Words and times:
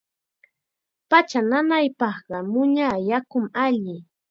Pacha 1.09 1.39
nanaypaqqa 1.49 2.37
muña 2.51 2.87
yakum 3.09 3.45
alli. 3.65 3.95